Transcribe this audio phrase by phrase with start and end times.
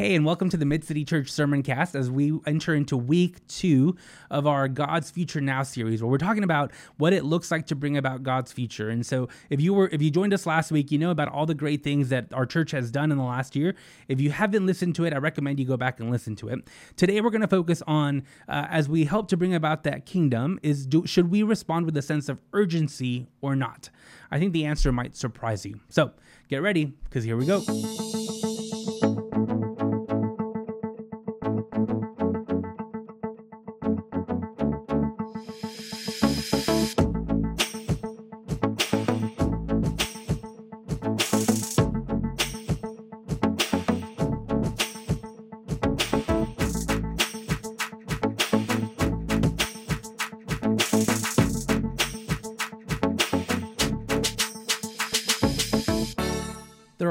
[0.00, 3.46] Hey, and welcome to the Mid City Church Sermon Cast as we enter into week
[3.48, 3.96] two
[4.30, 7.76] of our God's Future Now series, where we're talking about what it looks like to
[7.76, 8.88] bring about God's future.
[8.88, 11.44] And so, if you were if you joined us last week, you know about all
[11.44, 13.74] the great things that our church has done in the last year.
[14.08, 16.60] If you haven't listened to it, I recommend you go back and listen to it.
[16.96, 20.58] Today, we're going to focus on uh, as we help to bring about that kingdom
[20.62, 23.90] is do, should we respond with a sense of urgency or not?
[24.30, 25.80] I think the answer might surprise you.
[25.90, 26.12] So
[26.48, 27.62] get ready because here we go.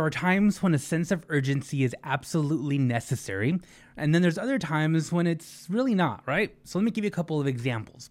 [0.09, 3.59] Are times when a sense of urgency is absolutely necessary,
[3.95, 6.55] and then there's other times when it's really not, right?
[6.63, 8.09] So let me give you a couple of examples.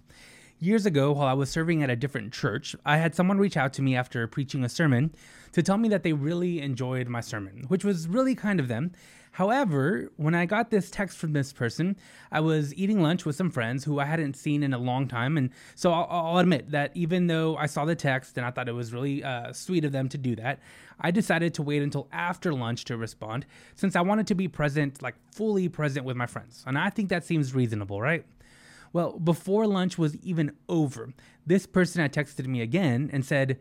[0.61, 3.73] Years ago, while I was serving at a different church, I had someone reach out
[3.75, 5.13] to me after preaching a sermon
[5.51, 8.93] to tell me that they really enjoyed my sermon, which was really kind of them.
[9.39, 11.97] However, when I got this text from this person,
[12.33, 15.39] I was eating lunch with some friends who I hadn't seen in a long time.
[15.39, 18.69] And so I'll, I'll admit that even though I saw the text and I thought
[18.69, 20.59] it was really uh, sweet of them to do that,
[20.99, 25.03] I decided to wait until after lunch to respond since I wanted to be present,
[25.03, 26.65] like fully present with my friends.
[26.67, 28.27] And I think that seems reasonable, right?
[28.93, 31.11] Well, before lunch was even over,
[31.47, 33.61] this person had texted me again and said,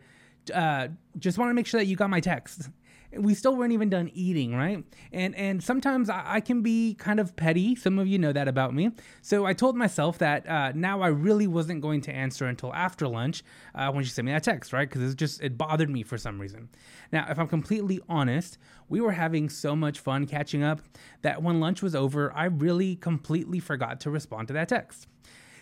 [0.52, 0.88] uh,
[1.20, 2.68] just want to make sure that you got my text
[3.12, 4.84] we still weren't even done eating, right?
[5.12, 7.74] And and sometimes I, I, can be kind of petty.
[7.74, 8.90] Some of you know that about me.
[9.22, 13.08] So I told myself that uh, now I really wasn't going to answer until after
[13.08, 13.42] lunch
[13.74, 14.88] uh, when she sent me that text, right?
[14.88, 16.68] Because it just it bothered me for some reason.
[17.10, 20.82] Now, if I'm completely honest, we were having so much fun catching up
[21.22, 25.06] that when lunch was over, I really completely forgot to respond to that text.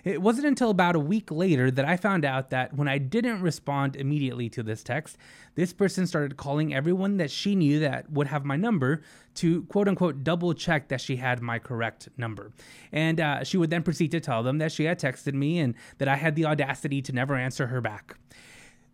[0.06, 3.42] It wasn't until about a week later that I found out that when I didn't
[3.42, 5.18] respond immediately to this text,
[5.56, 9.02] this person started calling everyone that she knew that would have my number
[9.34, 12.52] to quote unquote double check that she had my correct number.
[12.92, 15.74] And uh, she would then proceed to tell them that she had texted me and
[15.98, 18.16] that I had the audacity to never answer her back.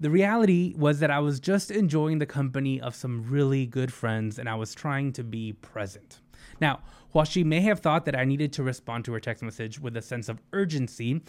[0.01, 4.39] The reality was that I was just enjoying the company of some really good friends
[4.39, 6.21] and I was trying to be present.
[6.61, 6.81] Now,
[7.13, 9.97] while she may have thought that I needed to respond to her text message with
[9.97, 11.23] a sense of urgency,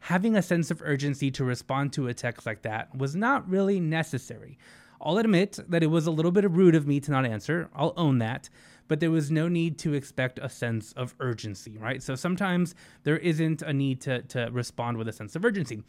[0.00, 3.80] having a sense of urgency to respond to a text like that was not really
[3.80, 4.58] necessary.
[5.00, 7.70] I'll admit that it was a little bit rude of me to not answer.
[7.74, 8.48] I'll own that.
[8.88, 12.02] But there was no need to expect a sense of urgency, right?
[12.02, 15.82] So sometimes there isn't a need to, to respond with a sense of urgency.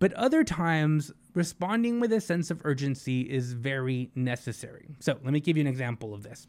[0.00, 4.88] But other times, responding with a sense of urgency is very necessary.
[4.98, 6.48] So let me give you an example of this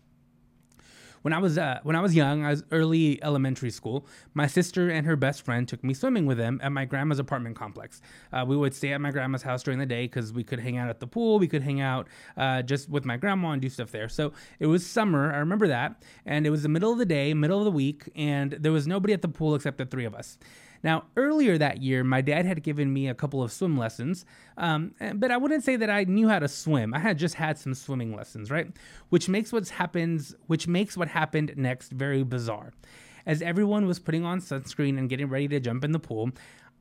[1.26, 4.06] when I was uh, when I was young, I was early elementary school.
[4.36, 7.56] My sister and her best friend took me swimming with them at my grandma's apartment
[7.56, 8.00] complex.
[8.32, 10.78] Uh, we would stay at my grandma's house during the day because we could hang
[10.78, 11.40] out at the pool.
[11.40, 14.08] We could hang out uh, just with my grandma and do stuff there.
[14.08, 15.34] So it was summer.
[15.34, 18.08] I remember that, and it was the middle of the day, middle of the week,
[18.16, 20.38] and there was nobody at the pool except the three of us.
[20.84, 24.26] Now, earlier that year, my dad had given me a couple of swim lessons,
[24.58, 26.94] um, but I wouldn't say that I knew how to swim.
[26.94, 28.68] I had just had some swimming lessons, right?
[29.10, 32.74] Which makes what happens, which makes what happened next very bizarre.
[33.26, 36.30] As everyone was putting on sunscreen and getting ready to jump in the pool,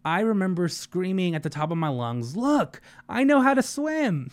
[0.05, 4.31] I remember screaming at the top of my lungs, "Look, I know how to swim!"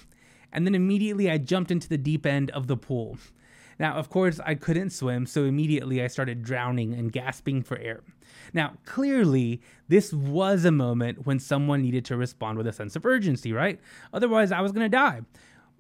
[0.51, 3.17] And then immediately I jumped into the deep end of the pool.
[3.81, 8.03] Now, of course, I couldn't swim, so immediately I started drowning and gasping for air.
[8.53, 13.07] Now, clearly, this was a moment when someone needed to respond with a sense of
[13.07, 13.79] urgency, right?
[14.13, 15.21] Otherwise, I was going to die.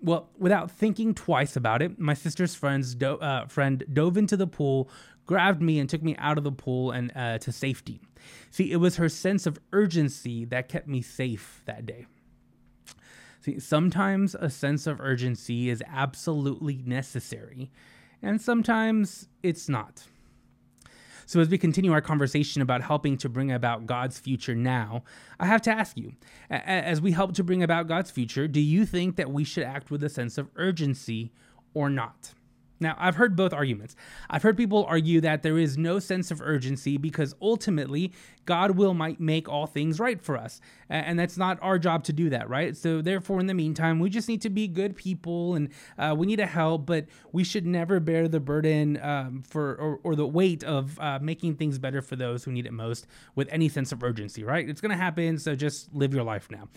[0.01, 4.47] Well, without thinking twice about it, my sister's friends do- uh, friend dove into the
[4.47, 4.89] pool,
[5.27, 8.01] grabbed me, and took me out of the pool and uh, to safety.
[8.49, 12.07] See, it was her sense of urgency that kept me safe that day.
[13.41, 17.71] See, sometimes a sense of urgency is absolutely necessary,
[18.21, 20.03] and sometimes it's not.
[21.25, 25.03] So, as we continue our conversation about helping to bring about God's future now,
[25.39, 26.13] I have to ask you
[26.51, 29.89] as we help to bring about God's future, do you think that we should act
[29.89, 31.31] with a sense of urgency
[31.73, 32.33] or not?
[32.81, 33.95] Now, I've heard both arguments.
[34.29, 38.11] I've heard people argue that there is no sense of urgency because ultimately
[38.45, 40.59] God will might make all things right for us.
[40.89, 42.75] And that's not our job to do that, right?
[42.75, 46.25] So, therefore, in the meantime, we just need to be good people and uh, we
[46.27, 50.27] need to help, but we should never bear the burden um, for or, or, the
[50.27, 53.91] weight of uh, making things better for those who need it most with any sense
[53.91, 54.67] of urgency, right?
[54.67, 56.67] It's going to happen, so just live your life now.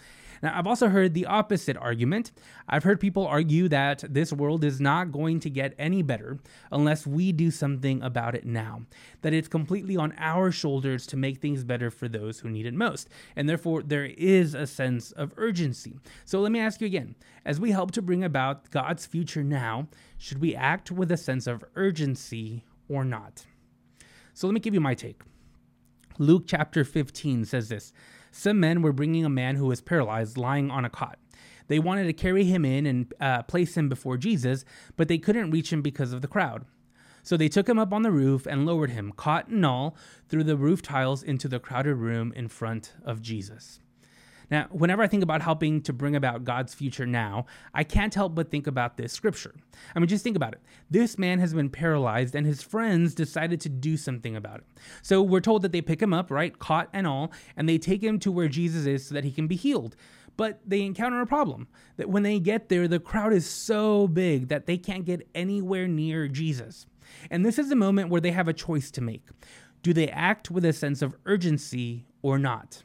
[0.45, 2.31] Now, I've also heard the opposite argument.
[2.69, 6.39] I've heard people argue that this world is not going to get any better
[6.71, 8.83] unless we do something about it now,
[9.23, 12.75] that it's completely on our shoulders to make things better for those who need it
[12.75, 13.09] most.
[13.35, 15.99] And therefore, there is a sense of urgency.
[16.27, 17.15] So let me ask you again
[17.47, 19.89] as we help to bring about God's future now,
[20.19, 23.47] should we act with a sense of urgency or not?
[24.35, 25.23] So let me give you my take.
[26.19, 27.95] Luke chapter 15 says this
[28.35, 31.19] some men were bringing a man who was paralyzed lying on a cot.
[31.69, 34.65] They wanted to carry him in and uh, place him before Jesus,
[34.97, 36.65] but they couldn't reach him because of the crowd.
[37.23, 39.97] So they took him up on the roof and lowered him, cot and all,
[40.29, 43.79] through the roof tiles into the crowded room in front of Jesus.
[44.51, 48.35] Now, whenever I think about helping to bring about God's future now, I can't help
[48.35, 49.55] but think about this scripture.
[49.95, 50.61] I mean, just think about it.
[50.91, 54.65] This man has been paralyzed, and his friends decided to do something about it.
[55.03, 58.03] So we're told that they pick him up, right, cot and all, and they take
[58.03, 59.97] him to where Jesus is so that he can be healed.
[60.37, 64.49] But they encounter a problem that when they get there, the crowd is so big
[64.49, 66.87] that they can't get anywhere near Jesus.
[67.31, 69.29] And this is a moment where they have a choice to make.
[69.83, 72.83] Do they act with a sense of urgency or not?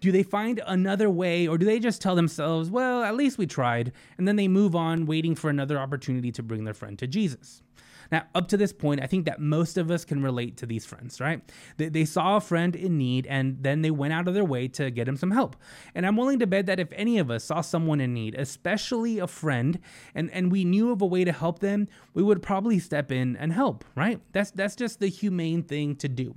[0.00, 3.46] Do they find another way, or do they just tell themselves, well, at least we
[3.46, 7.06] tried, and then they move on, waiting for another opportunity to bring their friend to
[7.06, 7.62] Jesus?
[8.10, 10.86] Now, up to this point, I think that most of us can relate to these
[10.86, 11.42] friends, right?
[11.76, 14.66] They, they, saw a friend in need and then they went out of their way
[14.68, 15.56] to get him some help.
[15.94, 19.18] And I'm willing to bet that if any of us saw someone in need, especially
[19.18, 19.78] a friend,
[20.14, 23.36] and, and we knew of a way to help them, we would probably step in
[23.36, 24.20] and help, right?
[24.32, 26.34] That's that's just the humane thing to do.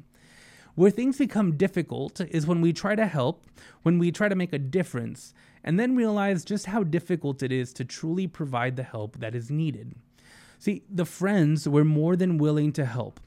[0.76, 3.46] Where things become difficult is when we try to help,
[3.84, 5.34] when we try to make a difference,
[5.64, 9.52] and then realize just how difficult it is to truly provide the help that is
[9.52, 9.96] needed.
[10.60, 13.20] See, the friends were more than willing to help,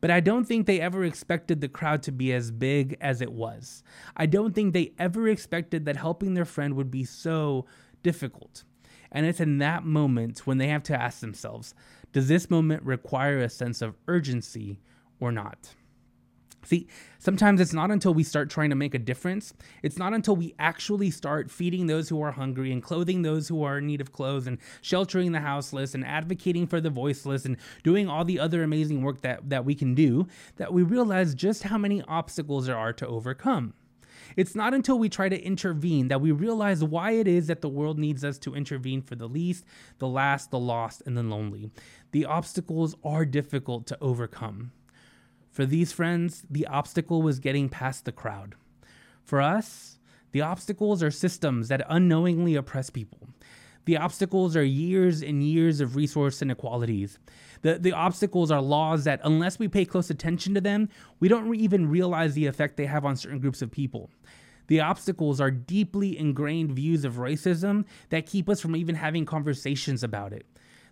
[0.00, 3.32] but I don't think they ever expected the crowd to be as big as it
[3.32, 3.82] was.
[4.16, 7.66] I don't think they ever expected that helping their friend would be so
[8.02, 8.64] difficult.
[9.10, 11.74] And it's in that moment when they have to ask themselves
[12.12, 14.78] does this moment require a sense of urgency
[15.18, 15.74] or not?
[16.64, 16.86] See,
[17.18, 20.54] sometimes it's not until we start trying to make a difference, it's not until we
[20.58, 24.12] actually start feeding those who are hungry and clothing those who are in need of
[24.12, 28.62] clothes and sheltering the houseless and advocating for the voiceless and doing all the other
[28.62, 30.26] amazing work that, that we can do
[30.56, 33.74] that we realize just how many obstacles there are to overcome.
[34.36, 37.68] It's not until we try to intervene that we realize why it is that the
[37.68, 39.64] world needs us to intervene for the least,
[39.98, 41.70] the last, the lost, and the lonely.
[42.12, 44.72] The obstacles are difficult to overcome.
[45.52, 48.54] For these friends, the obstacle was getting past the crowd.
[49.22, 49.98] For us,
[50.32, 53.28] the obstacles are systems that unknowingly oppress people.
[53.84, 57.18] The obstacles are years and years of resource inequalities.
[57.60, 60.88] The, the obstacles are laws that, unless we pay close attention to them,
[61.20, 64.10] we don't even realize the effect they have on certain groups of people.
[64.68, 70.02] The obstacles are deeply ingrained views of racism that keep us from even having conversations
[70.02, 70.46] about it.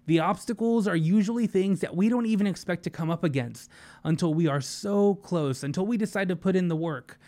[0.06, 3.70] The obstacles are usually things that we don't even expect to come up against
[4.02, 7.18] until we are so close, until we decide to put in the work.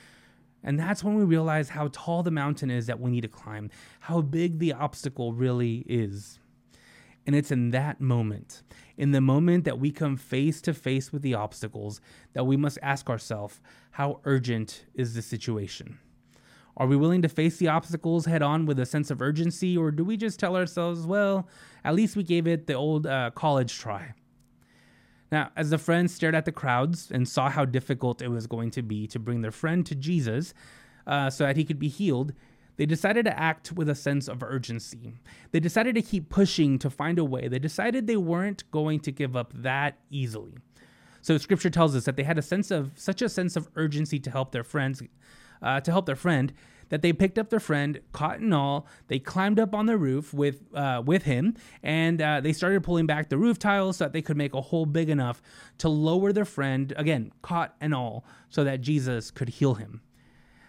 [0.64, 3.70] And that's when we realize how tall the mountain is that we need to climb,
[4.00, 6.38] how big the obstacle really is.
[7.26, 8.62] And it's in that moment,
[8.96, 12.00] in the moment that we come face to face with the obstacles,
[12.32, 13.60] that we must ask ourselves
[13.92, 15.98] how urgent is the situation?
[16.76, 19.90] Are we willing to face the obstacles head on with a sense of urgency, or
[19.90, 21.48] do we just tell ourselves, well,
[21.84, 24.14] at least we gave it the old uh, college try?
[25.30, 28.70] Now, as the friends stared at the crowds and saw how difficult it was going
[28.72, 30.52] to be to bring their friend to Jesus
[31.06, 32.32] uh, so that he could be healed,
[32.76, 35.14] they decided to act with a sense of urgency.
[35.50, 37.48] They decided to keep pushing to find a way.
[37.48, 40.55] They decided they weren't going to give up that easily.
[41.20, 44.19] So scripture tells us that they had a sense of such a sense of urgency
[44.20, 45.02] to help their friends
[45.62, 46.52] uh, to help their friend
[46.92, 48.86] that they picked up their friend, cot and all.
[49.08, 53.06] They climbed up on the roof with uh, with him, and uh, they started pulling
[53.06, 55.40] back the roof tiles so that they could make a hole big enough
[55.78, 60.02] to lower their friend again, cot and all, so that Jesus could heal him.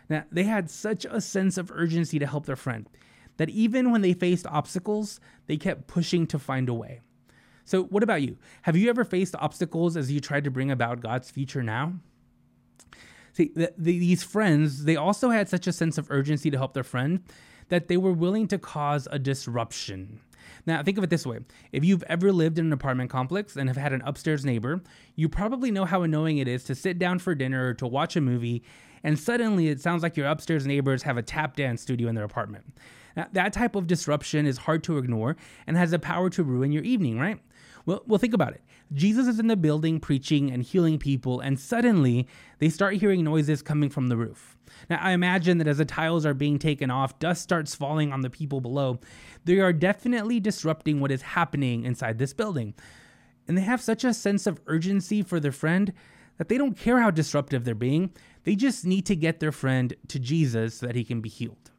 [0.10, 2.88] Now they had such a sense of urgency to help their friend
[3.36, 7.02] that even when they faced obstacles, they kept pushing to find a way.
[7.66, 8.38] So, what about you?
[8.64, 11.94] Have you ever faced obstacles as you tried to bring about God's future now?
[13.34, 16.74] See, the, the, these friends, they also had such a sense of urgency to help
[16.74, 17.24] their friend
[17.70, 20.20] that they were willing to cause a disruption.
[20.66, 21.40] Now, think of it this way
[21.72, 24.82] if you've ever lived in an apartment complex and have had an upstairs neighbor,
[25.16, 28.16] you probably know how annoying it is to sit down for dinner or to watch
[28.16, 28.64] a movie,
[29.04, 32.24] and suddenly it sounds like your upstairs neighbors have a tap dance studio in their
[32.24, 32.66] apartment.
[33.16, 35.36] Now, that type of disruption is hard to ignore
[35.68, 37.40] and has the power to ruin your evening, right?
[37.86, 38.62] Well, well, think about it.
[38.94, 42.28] Jesus is in the building preaching and healing people, and suddenly
[42.60, 44.58] they start hearing noises coming from the roof.
[44.90, 48.22] Now, I imagine that as the tiles are being taken off, dust starts falling on
[48.22, 49.00] the people below.
[49.44, 52.74] They are definitely disrupting what is happening inside this building.
[53.48, 55.92] And they have such a sense of urgency for their friend
[56.38, 58.12] that they don't care how disruptive they're being.
[58.44, 61.72] They just need to get their friend to Jesus so that he can be healed.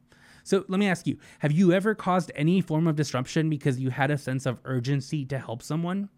[0.45, 3.91] So let me ask you have you ever caused any form of disruption because you
[3.91, 6.11] had a sense of urgency to help someone?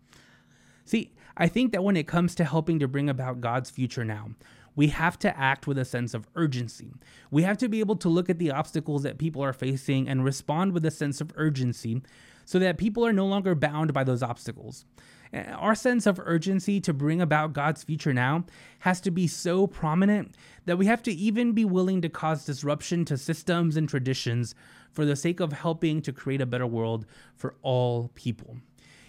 [0.84, 4.30] See, I think that when it comes to helping to bring about God's future now,
[4.74, 6.92] we have to act with a sense of urgency.
[7.30, 10.24] We have to be able to look at the obstacles that people are facing and
[10.24, 12.02] respond with a sense of urgency
[12.44, 14.84] so that people are no longer bound by those obstacles.
[15.32, 18.44] Our sense of urgency to bring about God's future now
[18.80, 23.04] has to be so prominent that we have to even be willing to cause disruption
[23.06, 24.54] to systems and traditions
[24.92, 28.56] for the sake of helping to create a better world for all people.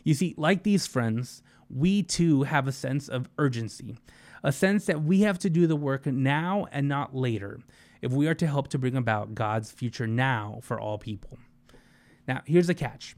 [0.04, 3.98] You see, like these friends, we too have a sense of urgency,
[4.44, 7.60] a sense that we have to do the work now and not later
[8.02, 11.38] if we are to help to bring about God's future now for all people.
[12.28, 13.16] Now, here's the catch.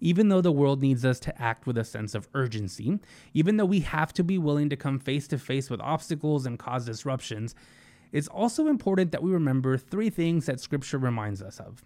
[0.00, 2.98] Even though the world needs us to act with a sense of urgency,
[3.34, 6.58] even though we have to be willing to come face to face with obstacles and
[6.58, 7.54] cause disruptions,
[8.12, 11.82] it's also important that we remember three things that Scripture reminds us of.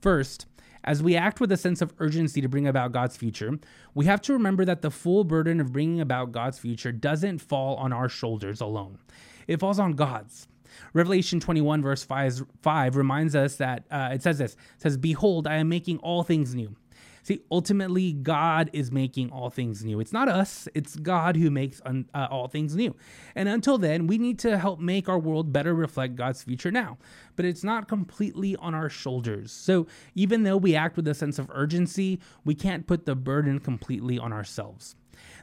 [0.00, 0.46] First,
[0.84, 3.58] as we act with a sense of urgency to bring about God's future,
[3.94, 7.76] we have to remember that the full burden of bringing about God's future doesn't fall
[7.76, 8.98] on our shoulders alone,
[9.46, 10.48] it falls on God's.
[10.92, 15.46] Revelation 21, verse 5, 5 reminds us that uh, it says this it says, Behold,
[15.46, 16.76] I am making all things new.
[17.22, 20.00] See, ultimately, God is making all things new.
[20.00, 22.94] It's not us, it's God who makes un- uh, all things new.
[23.34, 26.98] And until then, we need to help make our world better reflect God's future now.
[27.36, 29.52] But it's not completely on our shoulders.
[29.52, 33.58] So even though we act with a sense of urgency, we can't put the burden
[33.58, 34.96] completely on ourselves.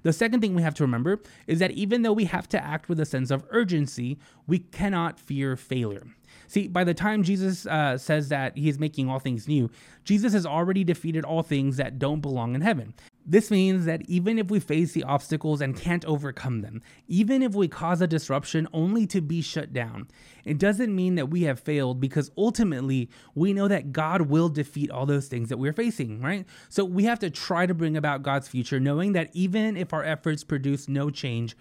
[0.04, 2.88] The second thing we have to remember is that even though we have to act
[2.90, 4.18] with a sense of urgency,
[4.48, 6.08] we cannot fear failure.
[6.48, 9.70] See, by the time Jesus uh, says that he is making all things new,
[10.04, 12.94] Jesus has already defeated all things that don't belong in heaven.
[13.28, 17.56] This means that even if we face the obstacles and can't overcome them, even if
[17.56, 20.08] we cause a disruption only to be shut down,
[20.44, 24.92] it doesn't mean that we have failed because ultimately we know that God will defeat
[24.92, 26.46] all those things that we're facing, right?
[26.70, 30.04] So we have to try to bring about God's future, knowing that even if our
[30.04, 31.58] efforts produce no change,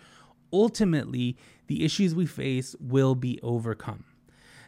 [0.53, 4.05] ultimately the issues we face will be overcome.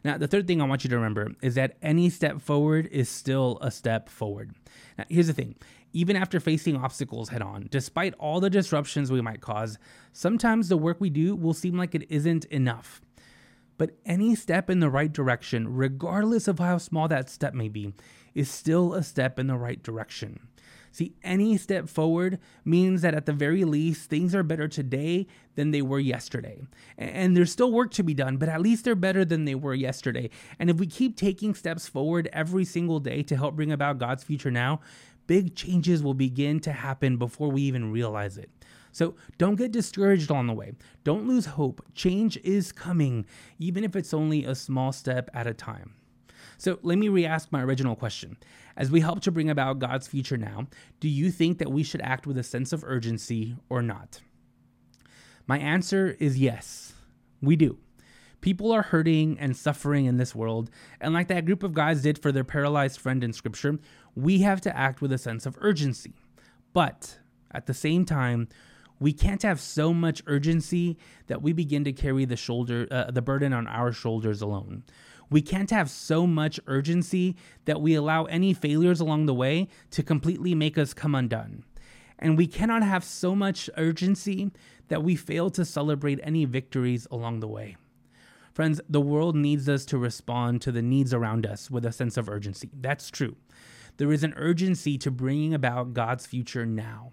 [0.07, 3.09] Now, the third thing I want you to remember is that any step forward is
[3.09, 4.55] still a step forward.
[4.97, 5.57] Now, here's the thing
[5.93, 9.79] even after facing obstacles head on, despite all the disruptions we might cause,
[10.13, 13.01] sometimes the work we do will seem like it isn't enough.
[13.79, 17.93] But any step in the right direction, regardless of how small that step may be,
[18.33, 20.47] is still a step in the right direction.
[20.97, 25.71] See, any step forward means that at the very least, things are better today than
[25.71, 26.63] they were yesterday.
[26.97, 29.75] And there's still work to be done, but at least they're better than they were
[29.75, 30.31] yesterday.
[30.59, 34.25] And if we keep taking steps forward every single day to help bring about God's
[34.25, 34.81] future now,
[35.27, 38.49] big changes will begin to happen before we even realize it.
[38.91, 40.73] So don't get discouraged on the way.
[41.05, 41.85] Don't lose hope.
[41.95, 43.27] Change is coming,
[43.59, 45.93] even if it's only a small step at a time.
[46.59, 48.37] So let me re ask my original question.
[48.77, 50.67] As we help to bring about God's future now,
[51.01, 54.21] do you think that we should act with a sense of urgency or not?
[55.47, 56.95] My answer is yes,
[57.41, 57.79] we do.
[58.41, 60.71] People are hurting and suffering in this world,
[61.01, 63.79] and like that group of guys did for their paralyzed friend in Scripture,
[64.15, 66.13] we have to act with a sense of urgency.
[66.73, 67.19] But
[67.51, 68.49] at the same time,
[68.99, 70.97] we can't have so much urgency
[71.27, 74.85] that we begin to carry the shoulder uh, the burden on our shoulders alone.
[75.31, 80.03] We can't have so much urgency that we allow any failures along the way to
[80.03, 81.65] completely make us come undone.
[82.19, 84.51] And we cannot have so much urgency
[84.89, 87.77] that we fail to celebrate any victories along the way.
[88.53, 92.17] Friends, the world needs us to respond to the needs around us with a sense
[92.17, 92.71] of urgency.
[92.73, 93.37] That's true.
[93.99, 97.13] There is an urgency to bringing about God's future now.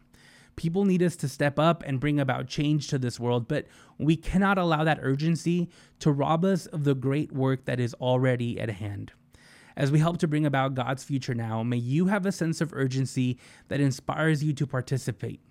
[0.56, 3.66] People need us to step up and bring about change to this world, but
[3.98, 5.70] we cannot allow that urgency
[6.00, 9.12] to rob us of the great work that is already at hand.
[9.76, 12.74] As we help to bring about God's future now, may you have a sense of
[12.74, 15.42] urgency that inspires you to participate.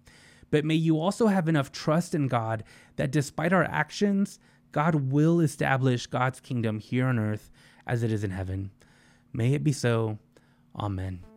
[0.50, 2.62] But may you also have enough trust in God
[2.96, 4.38] that despite our actions,
[4.70, 7.50] God will establish God's kingdom here on earth
[7.86, 8.70] as it is in heaven.
[9.32, 10.18] May it be so.
[10.76, 11.31] Amen.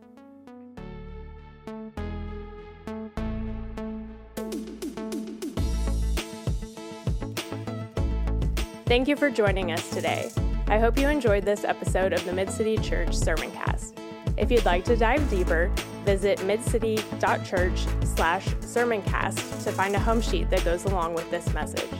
[8.86, 10.30] Thank you for joining us today.
[10.68, 13.98] I hope you enjoyed this episode of the Mid City Church Sermoncast.
[14.36, 15.72] If you'd like to dive deeper,
[16.04, 21.90] visit midcity.church slash sermoncast to find a home sheet that goes along with this message.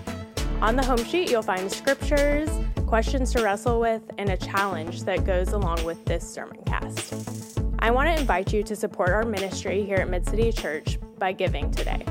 [0.61, 2.49] On the home sheet, you'll find scriptures,
[2.87, 7.59] questions to wrestle with, and a challenge that goes along with this sermon cast.
[7.81, 11.33] I want to invite you to support our ministry here at Mid City Church by
[11.33, 12.05] giving today.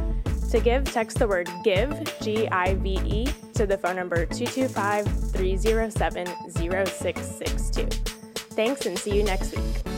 [0.55, 5.05] To give, text the word GIVE, G I V E, to the phone number 225
[5.33, 7.87] 307 0662.
[8.55, 9.94] Thanks and see you next week.